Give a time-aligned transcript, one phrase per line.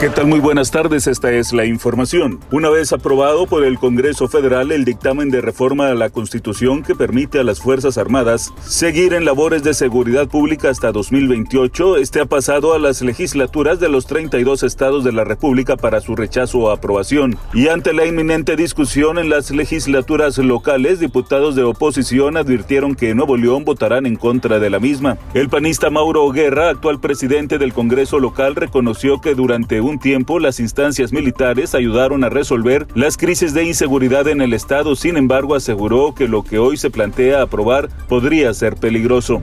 [0.00, 0.28] ¿Qué tal?
[0.28, 2.38] Muy buenas tardes, esta es la información.
[2.52, 6.94] Una vez aprobado por el Congreso Federal el dictamen de reforma a la Constitución que
[6.94, 12.26] permite a las Fuerzas Armadas seguir en labores de seguridad pública hasta 2028, este ha
[12.26, 16.70] pasado a las legislaturas de los 32 estados de la República para su rechazo o
[16.70, 17.36] aprobación.
[17.52, 23.36] Y ante la inminente discusión en las legislaturas locales, diputados de oposición advirtieron que Nuevo
[23.36, 25.18] León votarán en contra de la misma.
[25.34, 30.60] El panista Mauro Guerra, actual presidente del Congreso local, reconoció que durante un tiempo las
[30.60, 36.14] instancias militares ayudaron a resolver las crisis de inseguridad en el Estado, sin embargo aseguró
[36.14, 39.42] que lo que hoy se plantea aprobar podría ser peligroso.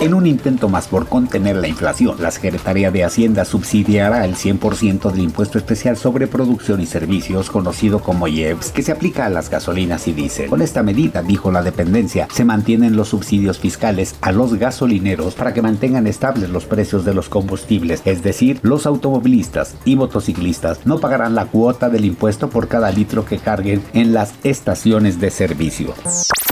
[0.00, 5.10] En un intento más por contener la inflación, la Secretaría de Hacienda subsidiará el 100%
[5.12, 9.48] del impuesto especial sobre producción y servicios, conocido como IEPS, que se aplica a las
[9.48, 10.48] gasolinas y diésel.
[10.48, 15.54] Con esta medida, dijo la dependencia, se mantienen los subsidios fiscales a los gasolineros para
[15.54, 20.98] que mantengan estables los precios de los combustibles, es decir, los automovilistas y motociclistas no
[20.98, 25.94] pagarán la cuota del impuesto por cada litro que carguen en las estaciones de servicio.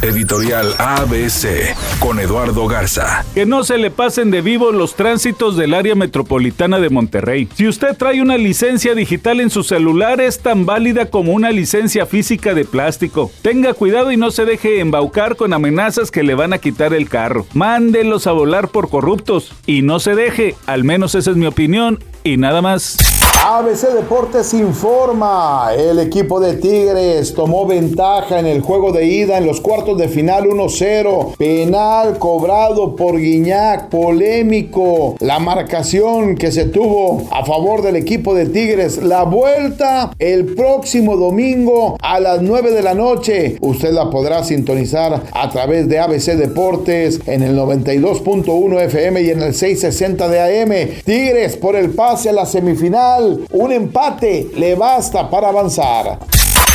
[0.02, 3.22] Editorial ABC con Eduardo Garza.
[3.34, 7.48] Que no se le pasen de vivo los tránsitos del área metropolitana de Monterrey.
[7.54, 12.06] Si usted trae una licencia digital en su celular, es tan válida como una licencia
[12.06, 13.30] física de plástico.
[13.42, 17.10] Tenga cuidado y no se deje embaucar con amenazas que le van a quitar el
[17.10, 17.46] carro.
[17.52, 22.02] Mándelos a volar por corruptos y no se deje, al menos esa es mi opinión,
[22.24, 23.19] y nada más.
[23.42, 29.46] ABC Deportes informa, el equipo de Tigres tomó ventaja en el juego de ida en
[29.46, 37.22] los cuartos de final 1-0, penal cobrado por Guiñac, polémico, la marcación que se tuvo
[37.30, 42.82] a favor del equipo de Tigres, la vuelta el próximo domingo a las 9 de
[42.82, 49.22] la noche, usted la podrá sintonizar a través de ABC Deportes en el 92.1 FM
[49.22, 54.50] y en el 660 de AM, Tigres por el pase a la semifinal un empate
[54.56, 56.18] le basta para avanzar.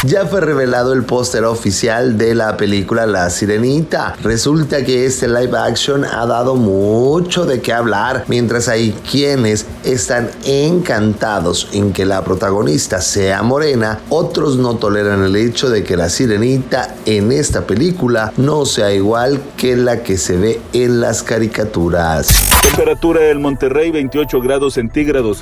[0.06, 4.16] Ya fue revelado el póster oficial de la película La Sirenita.
[4.22, 10.30] Resulta que este live action ha dado mucho de qué hablar, mientras hay quienes están
[10.46, 16.10] encantados en que la protagonista sea morena, otros no toleran el hecho de que la
[16.10, 22.28] Sirenita en esta película no sea igual que la que se ve en las caricaturas.
[22.62, 25.42] Temperatura del Monterrey 28 grados centígrados.